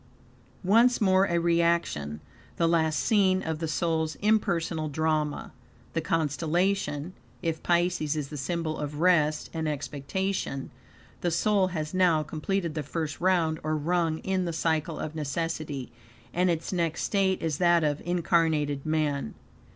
[0.63, 2.21] Once more a reaction
[2.55, 5.53] the last scene of the soul's impersonal drama.
[5.93, 10.71] The constellation (if Pisces is the symbol of rest and expectation.
[11.21, 15.91] The soul has now completed the first round, or rung, in the Cycle of Necessity;
[16.33, 19.35] and its next state is that of incarnated man.